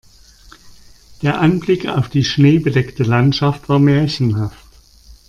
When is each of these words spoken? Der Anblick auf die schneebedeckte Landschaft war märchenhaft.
Der 1.21 1.39
Anblick 1.39 1.87
auf 1.87 2.09
die 2.09 2.23
schneebedeckte 2.23 3.03
Landschaft 3.03 3.69
war 3.69 3.77
märchenhaft. 3.77 4.57